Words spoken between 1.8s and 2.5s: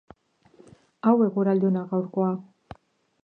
gaurkoa!!!